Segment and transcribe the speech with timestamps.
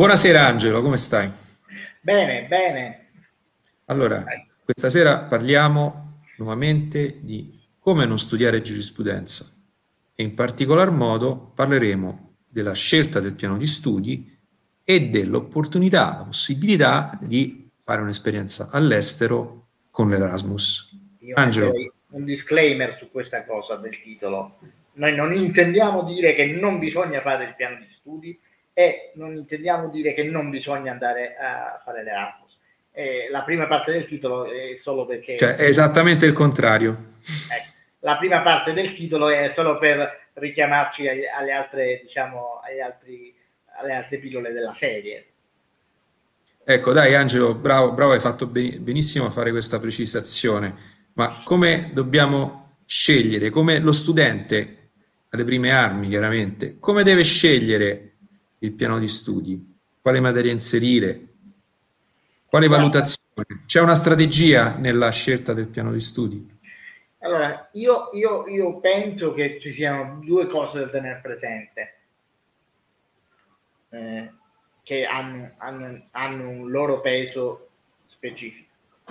[0.00, 1.30] Buonasera Angelo, come stai?
[2.00, 3.08] Bene, bene.
[3.84, 4.24] Allora,
[4.64, 9.44] questa sera parliamo nuovamente di come non studiare giurisprudenza
[10.14, 14.38] e in particolar modo parleremo della scelta del piano di studi
[14.82, 20.98] e dell'opportunità, la possibilità di fare un'esperienza all'estero con l'Erasmus.
[21.18, 21.74] Io Angelo.
[22.12, 24.60] Un disclaimer su questa cosa del titolo.
[24.94, 28.40] Noi non intendiamo dire che non bisogna fare il piano di studi,
[28.80, 32.58] e non intendiamo dire che non bisogna andare a fare l'Erasmus.
[32.92, 35.36] Eh, la prima parte del titolo è solo perché...
[35.36, 37.12] Cioè, è esattamente il contrario.
[37.20, 43.34] Ecco, la prima parte del titolo è solo per richiamarci alle altre, diciamo, agli altri,
[43.78, 45.26] alle altre pillole della serie.
[46.64, 50.74] Ecco, dai Angelo, bravo, bravo, hai fatto benissimo a fare questa precisazione.
[51.14, 54.92] Ma come dobbiamo scegliere, come lo studente
[55.28, 58.09] alle prime armi, chiaramente, come deve scegliere
[58.60, 61.28] il piano di studi, quale materia inserire,
[62.46, 63.18] quale valutazione.
[63.66, 66.58] C'è una strategia nella scelta del piano di studi?
[67.20, 71.94] Allora, io, io, io penso che ci siano due cose da tenere presente,
[73.90, 74.32] eh,
[74.82, 77.68] che hanno, hanno, hanno un loro peso
[78.06, 78.68] specifico.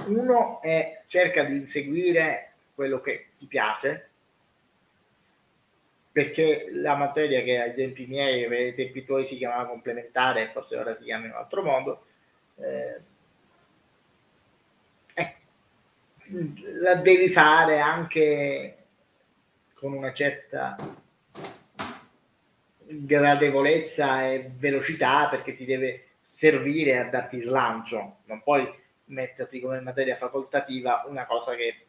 [0.08, 4.09] Uno è cerca di inseguire quello che ti piace,
[6.12, 10.96] perché la materia che ai tempi miei, ai tempi tuoi si chiamava complementare, forse ora
[10.98, 12.06] si chiama in un altro modo,
[12.58, 13.02] eh,
[15.14, 15.36] eh,
[16.80, 18.78] la devi fare anche
[19.74, 20.76] con una certa
[22.92, 28.68] gradevolezza e velocità perché ti deve servire a darti slancio, non puoi
[29.06, 31.86] metterti come materia facoltativa una cosa che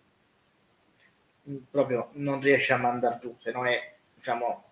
[1.70, 4.64] proprio non riesci a mandare tu, se no è diciamo,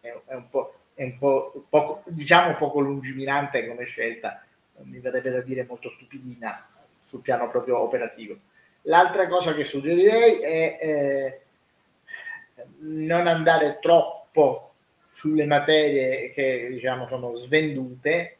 [0.00, 4.42] è, è un po', è un po' poco, diciamo poco lungimirante come scelta,
[4.82, 6.66] mi verrebbe da dire molto stupidina
[7.06, 8.38] sul piano proprio operativo.
[8.82, 11.40] L'altra cosa che suggerirei è eh,
[12.78, 14.74] non andare troppo
[15.14, 18.38] sulle materie che diciamo sono svendute,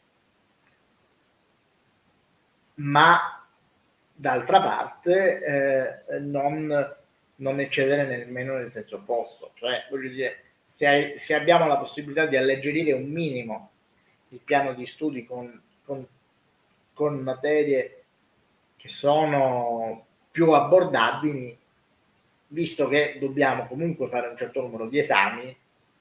[2.74, 3.44] ma
[4.12, 6.96] d'altra parte eh, non
[7.36, 9.52] non eccedere nemmeno nel senso opposto.
[9.54, 13.70] Cioè, voglio dire, se, hai, se, abbiamo la possibilità di alleggerire un minimo
[14.30, 16.06] il piano di studi con, con,
[16.92, 18.04] con materie
[18.76, 21.56] che sono più abbordabili,
[22.48, 25.56] visto che dobbiamo comunque fare un certo numero di esami,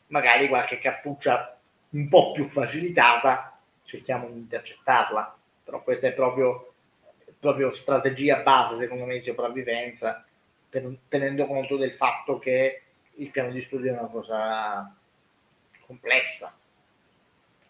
[0.07, 1.57] magari qualche cartuccia
[1.91, 5.37] un po' più facilitata, cerchiamo di intercettarla.
[5.63, 6.73] Però questa è proprio,
[7.39, 10.25] proprio strategia base, secondo me, di sopravvivenza
[11.07, 12.81] tenendo conto del fatto che
[13.15, 14.93] il piano di studio è una cosa
[15.85, 16.55] complessa.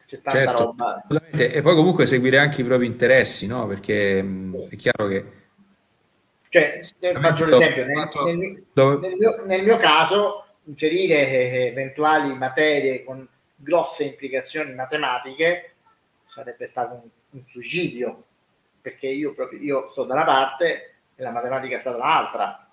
[0.06, 1.06] C'è tanta certo, roba.
[1.32, 3.68] E poi comunque seguire anche i propri interessi, no?
[3.68, 4.68] Perché sì.
[4.70, 5.44] è chiaro che...
[6.50, 6.80] Cioè,
[7.20, 14.06] faccio l'esempio, nel, nel, nel, mio, nel mio caso, inserire eh, eventuali materie con grosse
[14.06, 15.74] implicazioni matematiche
[16.28, 18.24] sarebbe stato un, un suicidio,
[18.80, 22.65] perché io, proprio, io sto da una parte e la matematica sta dall'altra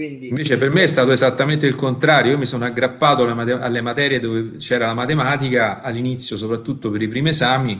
[0.00, 0.28] quindi...
[0.28, 3.82] Invece per me è stato esattamente il contrario, io mi sono aggrappato alle, mate- alle
[3.82, 7.78] materie dove c'era la matematica all'inizio, soprattutto per i primi esami,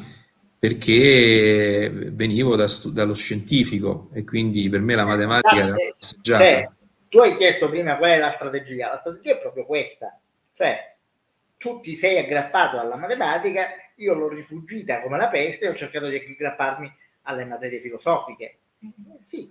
[0.59, 6.45] perché venivo da stu- dallo scientifico e quindi per me la matematica era una passeggiata.
[6.45, 6.71] Cioè,
[7.09, 10.21] tu hai chiesto prima qual è la strategia, la strategia è proprio questa,
[10.55, 10.97] cioè
[11.57, 16.09] tu ti sei aggrappato alla matematica, io l'ho rifugita come la peste e ho cercato
[16.09, 16.93] di aggrapparmi
[17.23, 18.59] alle materie filosofiche.
[19.23, 19.51] Sì,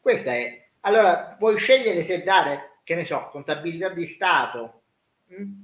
[0.00, 4.82] questa è allora, puoi scegliere se dare, che ne so, contabilità di Stato
[5.26, 5.42] mh?
[5.42, 5.60] Mm,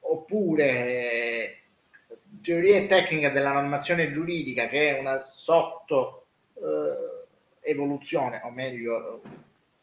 [0.00, 1.58] oppure eh,
[2.42, 9.22] teoria e tecnica della normazione giuridica, che è una sotto eh, evoluzione, o meglio,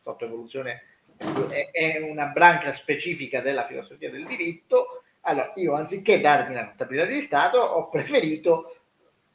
[0.01, 0.83] sotto evoluzione
[1.17, 5.03] è, è una branca specifica della filosofia del diritto.
[5.21, 8.77] Allora, io anziché darmi la contabilità di Stato, ho preferito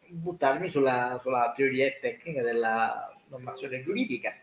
[0.07, 4.35] buttarmi sulla, sulla teoria e tecnica della normazione giuridica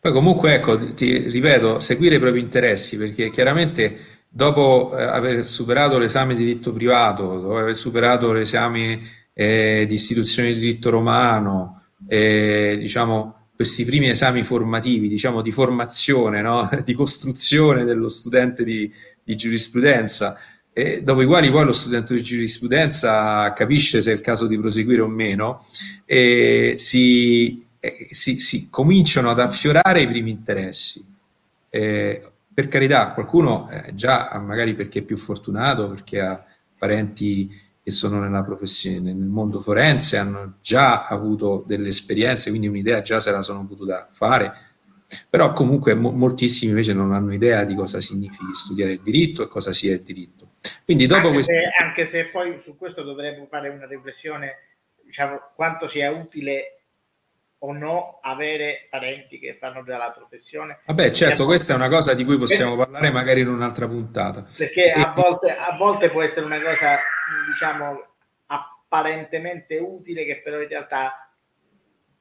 [0.00, 3.98] poi comunque, ecco, ti ripeto, seguire i propri interessi, perché chiaramente
[4.28, 9.00] dopo eh, aver superato l'esame di diritto privato, dopo aver superato l'esame
[9.32, 16.40] eh, di istituzione di diritto romano, eh, diciamo, questi primi esami formativi, diciamo, di formazione,
[16.40, 16.68] no?
[16.84, 18.90] di costruzione dello studente di,
[19.22, 20.38] di giurisprudenza,
[20.72, 24.56] e dopo i quali poi lo studente di giurisprudenza capisce se è il caso di
[24.56, 25.66] proseguire o meno,
[26.06, 31.04] si eh, si, si, cominciano ad affiorare i primi interessi.
[31.68, 36.44] Eh, per carità, qualcuno eh, già, magari perché è più fortunato, perché ha
[36.76, 37.48] parenti
[37.82, 43.18] che sono nella professione, nel mondo forense, hanno già avuto delle esperienze, quindi un'idea già
[43.18, 44.52] se la sono potuta fare,
[45.28, 49.48] però comunque mo- moltissimi invece non hanno idea di cosa significhi studiare il diritto e
[49.48, 50.52] cosa sia il diritto.
[50.84, 51.52] Quindi dopo anche, questo...
[51.52, 54.56] se, anche se poi su questo dovremmo fare una riflessione,
[55.02, 56.79] diciamo, quanto sia utile
[57.62, 60.80] o no avere parenti che fanno già la professione.
[60.86, 64.46] Vabbè, certo, questa è una cosa di cui possiamo parlare magari in un'altra puntata.
[64.56, 66.98] Perché a, volte, a volte può essere una cosa,
[67.50, 68.06] diciamo,
[68.46, 71.30] apparentemente utile che però in realtà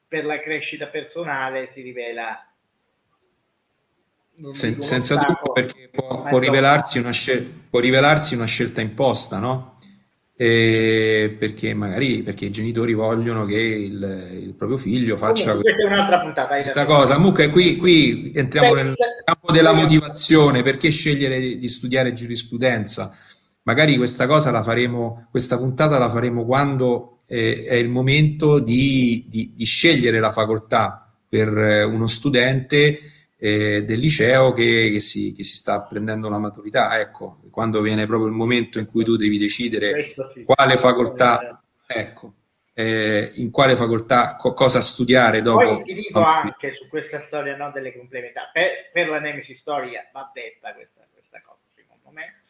[0.07, 2.43] per la crescita personale si rivela
[4.51, 9.78] Sen- senza dubbio perché può, può, rivelarsi scel- può, rivelarsi una scelta imposta, no?
[10.41, 15.89] E perché magari perché i genitori vogliono che il, il proprio figlio faccia Comunque, questa
[15.89, 17.15] è un'altra puntata questa cosa.
[17.15, 18.93] Comunque qui, qui entriamo nel
[19.25, 23.13] campo della motivazione, perché scegliere di studiare giurisprudenza?
[23.63, 29.25] Magari questa cosa la faremo, questa puntata la faremo quando eh, è il momento di,
[29.27, 32.97] di, di scegliere la facoltà per eh, uno studente
[33.41, 36.99] eh, del liceo che, che, si, che, si, sta prendendo la maturità.
[36.99, 40.43] Ecco, quando viene proprio il momento in cui tu devi decidere sì.
[40.43, 42.33] quale facoltà, ecco,
[42.73, 45.63] eh, in quale facoltà, co- cosa studiare dopo.
[45.63, 50.07] Poi ti dico anche su questa storia no, delle complementari, per, per, la Nemesi Storia
[50.11, 52.41] va detta questa, questa cosa, secondo me.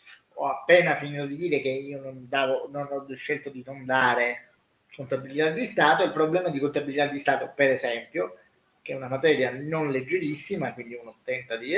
[0.41, 4.53] Ho appena finito di dire che io non, davo, non ho scelto di non dare
[4.95, 6.03] contabilità di Stato.
[6.03, 8.37] Il problema di contabilità di Stato, per esempio,
[8.81, 11.73] che è una materia non leggerissima, quindi uno tenta di.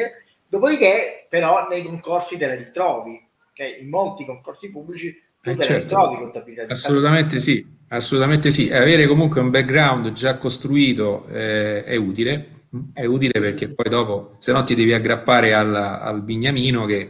[0.47, 3.21] Dopodiché, però, nei concorsi te la ritrovi,
[3.51, 3.81] okay?
[3.81, 5.83] in molti concorsi pubblici tu eh, te certo.
[5.83, 6.65] ritrovi contabilità.
[6.67, 8.71] Assolutamente sì, assolutamente sì.
[8.71, 14.51] Avere comunque un background già costruito eh, è utile, è utile perché poi dopo, se
[14.51, 17.09] no ti devi aggrappare al, al bignamino che,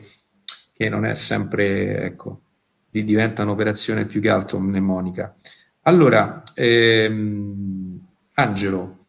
[0.74, 2.42] che non è sempre, ecco,
[2.92, 5.36] lì diventa un'operazione più che altro mnemonica.
[5.84, 8.00] Allora, ehm,
[8.36, 9.01] Angelo,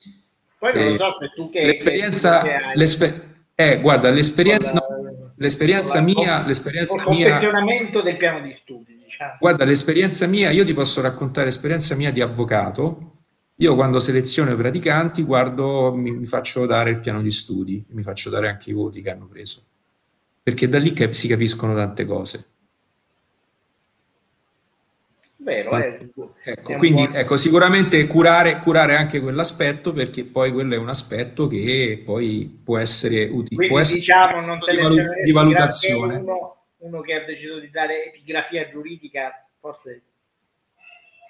[0.62, 1.66] poi non lo so se tu che...
[1.66, 2.44] L'esperienza...
[2.74, 3.20] L'esper-
[3.56, 4.72] eh, guarda, l'esperienza...
[4.72, 6.46] La, no, l'esperienza la, mia...
[6.46, 9.38] L'esperienza il confezionamento mia, del piano di studi, diciamo.
[9.40, 10.52] Guarda, l'esperienza mia...
[10.52, 13.16] Io ti posso raccontare l'esperienza mia di avvocato.
[13.56, 18.04] Io quando seleziono i praticanti, guardo, mi, mi faccio dare il piano di studi, mi
[18.04, 19.64] faccio dare anche i voti che hanno preso.
[20.44, 22.51] Perché da lì si capiscono tante cose.
[25.42, 25.98] Vero, è,
[26.44, 27.16] ecco, quindi buon...
[27.16, 32.78] ecco, sicuramente curare, curare, anche quell'aspetto perché poi quello è un aspetto che poi può
[32.78, 33.66] essere utile.
[33.66, 36.18] Può essere diciamo non di, di valutazione.
[36.18, 40.02] Uno, uno, che ha deciso di dare epigrafia giuridica, forse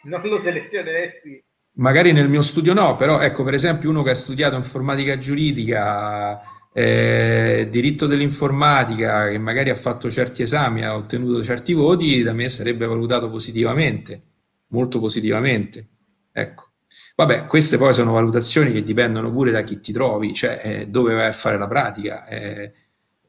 [0.05, 1.43] non lo selezioneresti.
[1.77, 6.39] Magari nel mio studio no, però ecco per esempio uno che ha studiato informatica giuridica
[6.73, 12.49] eh, diritto dell'informatica che magari ha fatto certi esami, ha ottenuto certi voti, da me
[12.49, 14.23] sarebbe valutato positivamente,
[14.69, 15.89] molto positivamente.
[16.33, 16.71] Ecco.
[17.15, 21.15] Vabbè, queste poi sono valutazioni che dipendono pure da chi ti trovi, cioè eh, dove
[21.15, 22.27] vai a fare la pratica.
[22.27, 22.73] Eh,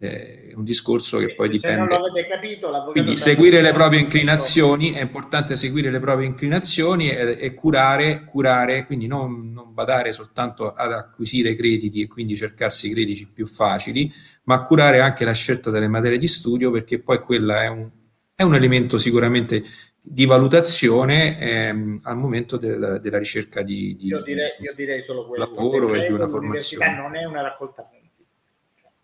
[0.08, 1.96] è un discorso che poi dipende.
[2.30, 8.24] Capito, Quindi seguire le proprie inclinazioni, è importante seguire le proprie inclinazioni e, e curare,
[8.26, 13.48] curare, quindi non, non, badare soltanto ad acquisire crediti e quindi cercarsi i crediti più
[13.48, 14.12] facili,
[14.44, 17.90] ma curare anche la scelta delle materie di studio perché poi quella è un,
[18.36, 19.64] è un elemento sicuramente
[20.06, 25.26] di valutazione ehm, al momento del, della ricerca di, di io direi, io direi solo
[25.26, 26.94] questo, lavoro e di una formazione.
[26.94, 27.88] non è una raccolta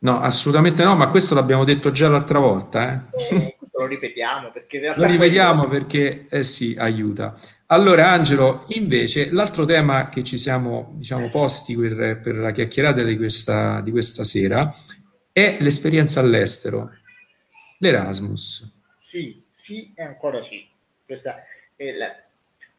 [0.01, 3.08] No, assolutamente no, ma questo l'abbiamo detto già l'altra volta.
[3.20, 3.36] Eh?
[3.36, 7.38] Eh, lo ripetiamo perché Lo ripetiamo perché eh sì, aiuta.
[7.68, 13.15] Allora, Angelo, invece, l'altro tema che ci siamo diciamo, posti per, per la chiacchierata di
[13.18, 14.74] questa, di questa sera
[15.32, 16.91] è l'esperienza all'estero,
[17.77, 18.74] l'Erasmus.
[19.00, 20.65] Sì, sì e ancora sì.
[21.06, 21.44] Questa
[21.75, 22.08] è la...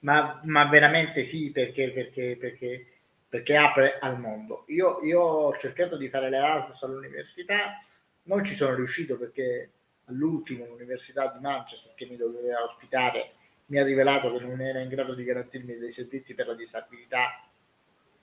[0.00, 2.86] ma, ma veramente sì, perché, perché, perché
[3.30, 4.64] perché apre al mondo.
[4.66, 7.80] Io, io ho cercato di fare l'Erasmus all'università,
[8.24, 9.70] non ci sono riuscito perché
[10.06, 13.34] all'ultimo l'Università di Manchester che mi doveva ospitare
[13.66, 17.40] mi ha rivelato che non era in grado di garantirmi dei servizi per la disabilità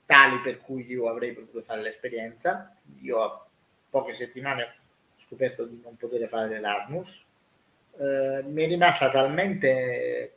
[0.04, 2.76] tali per cui io avrei potuto fare l'esperienza.
[3.00, 3.46] Io a
[3.88, 7.24] poche settimane ho scoperto di non poter fare l'Erasmus.
[7.98, 10.34] Eh, mi è rimasta talmente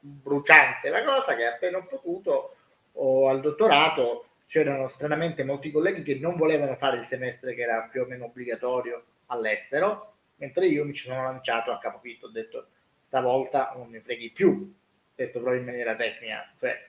[0.00, 2.56] bruciante la cosa che appena ho potuto
[2.92, 7.88] o al dottorato c'erano stranamente molti colleghi che non volevano fare il semestre che era
[7.90, 12.68] più o meno obbligatorio all'estero, mentre io mi ci sono lanciato a capofitto, ho detto
[13.02, 14.74] stavolta non mi freghi più,
[15.14, 16.88] detto proprio in maniera tecnica, cioè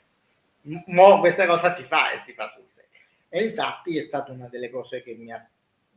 [0.87, 2.89] mo questa cosa si fa e si fa sul serio.
[3.29, 5.47] E infatti è stata una delle cose che mi ha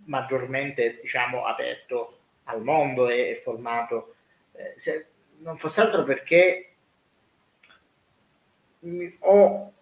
[0.05, 4.15] maggiormente diciamo aperto al mondo e, e formato.
[4.53, 5.07] Eh, se,
[5.39, 6.69] non fosse altro perché
[9.21, 9.73] ho,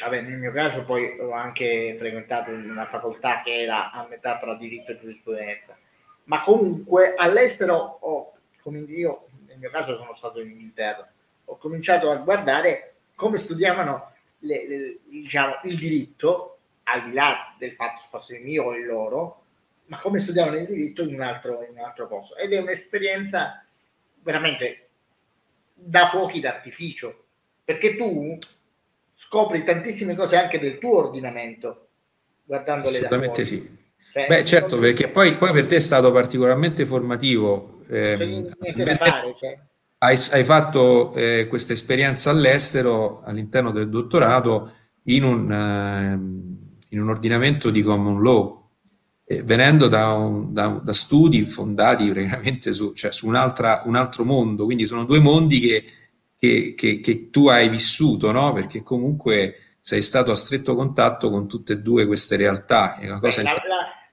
[0.00, 4.54] vabbè, nel mio caso poi ho anche frequentato una facoltà che era a metà tra
[4.54, 5.76] diritto e giurisprudenza,
[6.24, 11.10] ma comunque all'estero ho, come io nel mio caso sono stato in Inghilterra,
[11.44, 17.72] ho cominciato a guardare come studiavano le, le, diciamo, il diritto, al di là del
[17.72, 19.42] fatto fosse il mio o il loro,
[19.86, 22.36] ma come studiavano il diritto in un altro, in un altro posto.
[22.36, 23.64] Ed è un'esperienza
[24.22, 24.88] veramente
[25.74, 27.24] da fuochi d'artificio,
[27.64, 28.38] perché tu
[29.20, 31.88] scopri tantissime cose anche del tuo ordinamento
[32.42, 33.78] guardandole Assolutamente sì.
[34.12, 34.80] Cioè, Beh, certo, non...
[34.80, 37.82] perché poi, poi, per te è stato particolarmente formativo.
[37.88, 38.16] Eh,
[38.74, 39.58] da fare, cioè.
[39.98, 44.72] hai, hai, fatto eh, questa esperienza all'estero all'interno del dottorato
[45.04, 48.68] in un, eh, in un ordinamento di common law,
[49.44, 54.86] venendo da, un, da, da, studi fondati praticamente su, cioè, su un altro mondo, quindi
[54.86, 55.84] sono due mondi che,
[56.40, 58.54] che, che, che tu hai vissuto, no?
[58.54, 62.96] perché comunque sei stato a stretto contatto con tutte e due queste realtà.
[62.96, 63.62] È una cosa Beh, la,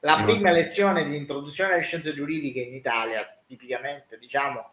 [0.02, 4.72] la, la prima lezione di introduzione alle scienze giuridiche in Italia, tipicamente diciamo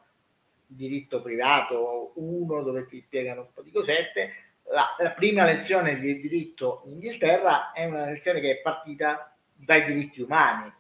[0.67, 4.33] diritto privato 1 dove ti spiegano un po' di cosette,
[4.73, 9.85] la, la prima lezione di diritto in Inghilterra è una lezione che è partita dai
[9.85, 10.73] diritti umani.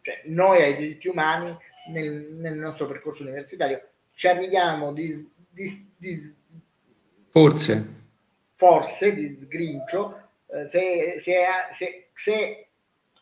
[0.00, 1.56] Cioè, noi ai diritti umani
[1.88, 3.82] nel, nel nostro percorso universitario
[4.18, 6.34] ci arriviamo di, di, di
[7.28, 8.06] forse
[8.56, 12.68] forse di sgrincio eh, se, se, se, se,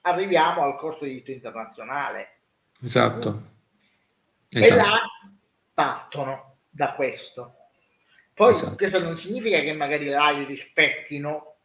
[0.01, 2.39] arriviamo al corso di diritto internazionale
[2.83, 3.43] esatto.
[4.49, 4.73] esatto.
[4.73, 4.99] e là
[5.75, 7.57] partono da questo
[8.33, 8.77] poi esatto.
[8.77, 11.57] questo non significa che magari là li rispettino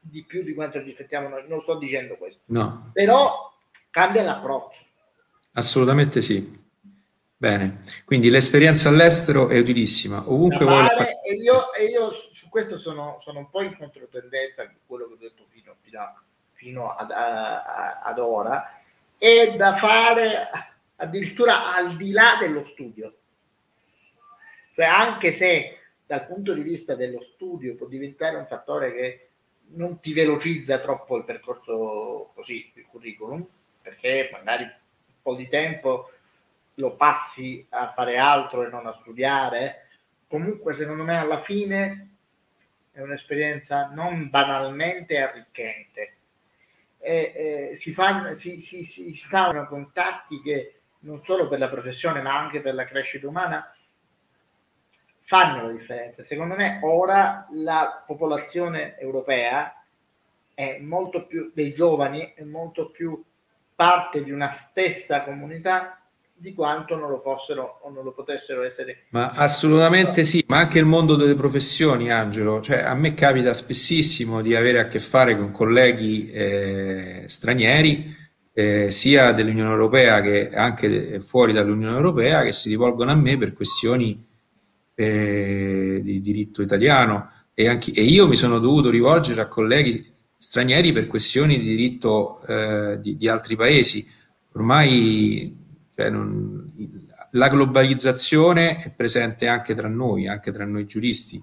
[0.00, 2.40] di più di quanto ci aspettiamo noi, non sto dicendo questo.
[2.46, 2.90] No.
[2.92, 3.56] Però
[3.90, 4.84] cambia l'approccio.
[5.52, 6.61] Assolutamente sì.
[7.42, 10.30] Bene, quindi l'esperienza all'estero è utilissima.
[10.30, 10.86] Ovunque vuoi...
[11.24, 15.14] E io, e io su questo sono, sono, un po' in controtendenza con quello che
[15.14, 16.22] ho detto fino, fino,
[16.52, 18.80] fino ad, a, ad ora,
[19.18, 20.50] è da fare
[20.94, 23.12] addirittura al di là dello studio.
[24.76, 29.28] Cioè anche se dal punto di vista dello studio può diventare un fattore che
[29.70, 33.44] non ti velocizza troppo il percorso così, il curriculum,
[33.82, 36.08] perché magari un po' di tempo
[36.74, 39.88] lo passi a fare altro e non a studiare.
[40.26, 42.08] Comunque, secondo me, alla fine
[42.92, 46.16] è un'esperienza non banalmente arricchente.
[46.98, 52.22] E, eh, si, fanno, si, si, si stavano contatti che non solo per la professione,
[52.22, 53.74] ma anche per la crescita umana
[55.20, 56.22] fanno la differenza.
[56.22, 59.82] Secondo me ora la popolazione europea
[60.54, 63.22] è molto più dei giovani, è molto più
[63.74, 66.01] parte di una stessa comunità
[66.42, 69.04] di quanto non lo fossero o non lo potessero essere.
[69.10, 72.60] Ma assolutamente sì, ma anche il mondo delle professioni, Angelo.
[72.60, 78.12] Cioè, a me capita spessissimo di avere a che fare con colleghi eh, stranieri,
[78.52, 83.52] eh, sia dell'Unione Europea che anche fuori dall'Unione Europea, che si rivolgono a me per
[83.52, 84.26] questioni
[84.96, 90.04] eh, di diritto italiano e, anche, e, io mi sono dovuto rivolgere a colleghi
[90.36, 94.04] stranieri per questioni di diritto eh, di, di, altri paesi.
[94.54, 95.61] Ormai
[95.94, 96.72] cioè, non,
[97.32, 101.42] la globalizzazione è presente anche tra noi, anche tra noi giuristi.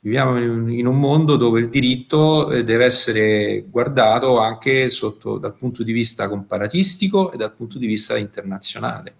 [0.00, 5.82] Viviamo in un, mondo dove il diritto eh, deve essere guardato anche sotto, dal punto
[5.82, 9.14] di vista comparatistico e dal punto di vista internazionale.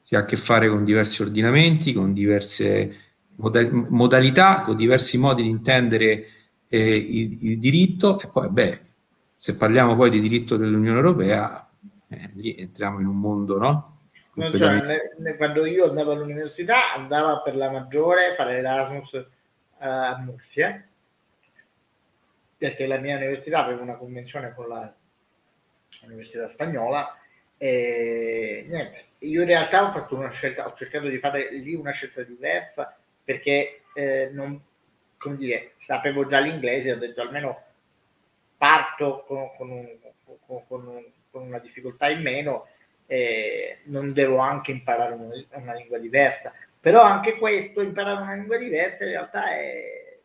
[0.00, 2.96] Si ha a che fare con diversi ordinamenti, con diverse
[3.36, 6.26] modalità, con diversi modi di intendere
[6.68, 8.80] eh, il, il, diritto e poi, beh,
[9.36, 11.68] se parliamo poi di diritto dell'Unione Europea,
[12.08, 13.93] eh, lì entriamo in un mondo, no?
[14.34, 19.26] Cioè, quando io andavo all'università andavo per la maggiore a fare l'Erasmus uh,
[19.76, 20.82] a Murcia
[22.56, 24.92] perché la mia università aveva una convenzione con la
[26.02, 27.16] l'università spagnola
[27.56, 31.92] e niente, io in realtà ho fatto una scelta, ho cercato di fare lì una
[31.92, 34.60] scelta diversa perché eh, non,
[35.16, 37.62] come dire, sapevo già l'inglese, ho detto almeno
[38.56, 39.88] parto con, con, un,
[40.46, 42.66] con, con una difficoltà in meno,
[43.06, 46.52] eh, non devo anche imparare una, una, lingua diversa.
[46.80, 50.18] Però anche questo, imparare una lingua diversa, in realtà è,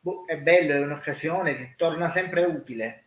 [0.00, 3.02] boh, è bello, è un'occasione, ti torna sempre utile.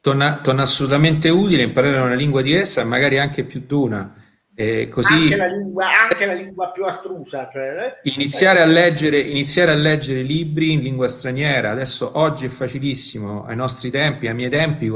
[0.00, 4.24] Torna, torna assolutamente utile imparare una lingua diversa, magari anche più di una
[4.58, 7.50] eh, così, anche, la lingua, anche la lingua più astrusa.
[7.52, 8.10] Cioè, eh.
[8.14, 11.72] iniziare, a leggere, iniziare a leggere libri in lingua straniera.
[11.72, 14.90] Adesso oggi è facilissimo, ai nostri tempi, ai miei tempi,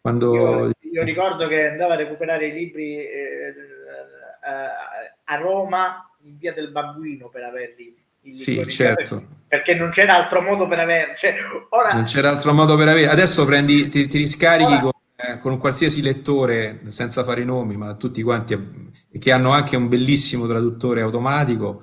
[0.00, 0.70] quando...
[0.92, 3.54] Io, ricordo che andavo a recuperare i libri eh,
[5.24, 8.02] a Roma in via del Babbuino per averli
[8.34, 9.40] sì, certo.
[9.48, 11.14] Perché non c'era altro modo per avere.
[11.16, 11.34] Cioè,
[11.70, 11.92] ora...
[11.92, 13.08] Non c'era altro modo per avere.
[13.08, 14.80] Adesso prendi, ti, ti riscarichi ora...
[14.80, 18.56] con, eh, con, qualsiasi lettore, senza fare i nomi, ma tutti quanti,
[19.18, 21.82] che hanno anche un bellissimo traduttore automatico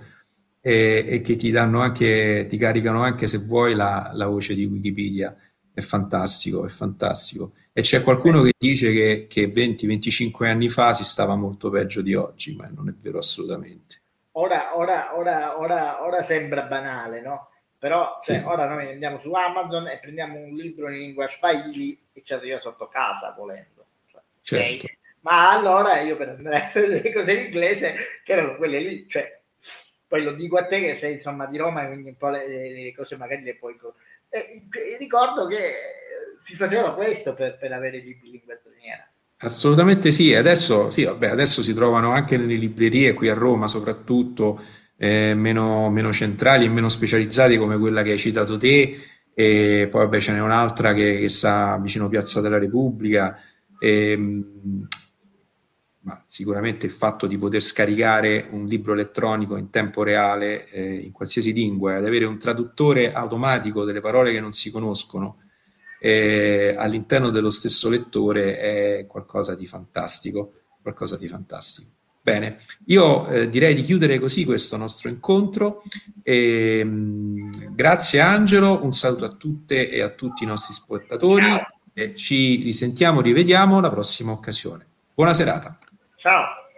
[0.61, 4.63] e, e che ti danno anche, ti caricano anche se vuoi la, la voce di
[4.63, 5.35] Wikipedia.
[5.79, 7.53] È fantastico, è fantastico.
[7.73, 12.13] E c'è qualcuno che dice che, che 20-25 anni fa si stava molto peggio di
[12.15, 13.99] oggi, ma non è vero assolutamente
[14.39, 17.49] ora, ora, ora, ora, ora sembra banale, no?
[17.77, 18.45] Però cioè, sì.
[18.45, 22.59] ora noi andiamo su Amazon e prendiamo un libro in lingua swahili e ci arriva
[22.59, 23.85] sotto casa volendo.
[24.05, 24.85] Cioè, certo.
[24.85, 24.97] okay?
[25.21, 29.39] Ma allora io per andare a le cose in inglese, che erano quelle lì, cioè,
[30.07, 32.93] poi lo dico a te che sei insomma di Roma, quindi un po' le, le
[32.95, 33.77] cose magari le puoi...
[34.29, 34.67] E,
[34.97, 35.71] ricordo che
[36.43, 39.09] si faceva questo per, per avere libri in lingua straniera.
[39.41, 44.61] Assolutamente sì, adesso, sì vabbè, adesso si trovano anche nelle librerie, qui a Roma soprattutto,
[44.97, 48.97] eh, meno, meno, centrali e meno specializzati come quella che hai citato te,
[49.33, 53.39] e poi vabbè ce n'è un'altra che, che sta vicino Piazza della Repubblica,
[53.79, 54.87] e, ehm,
[56.01, 61.11] ma sicuramente il fatto di poter scaricare un libro elettronico in tempo reale eh, in
[61.11, 65.37] qualsiasi lingua, ad avere un traduttore automatico delle parole che non si conoscono,
[65.99, 71.89] eh, all'interno dello stesso lettore è qualcosa di fantastico, qualcosa di fantastico.
[72.21, 75.83] Bene, io eh, direi di chiudere così questo nostro incontro.
[76.21, 81.47] E, mh, grazie Angelo, un saluto a tutte e a tutti i nostri spettatori
[81.93, 84.85] e ci risentiamo, rivediamo la prossima occasione.
[85.13, 85.77] Buona serata.
[86.19, 86.68] Tchau.